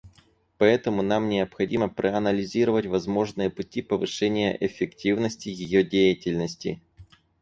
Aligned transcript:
Поэтому 0.57 1.03
нам 1.03 1.29
необходимо 1.29 1.87
проанализировать 1.87 2.87
возможные 2.87 3.51
пути 3.51 3.83
повышения 3.83 4.57
эффективности 4.65 5.49
ее 5.49 5.83
деятельности. 5.83 6.81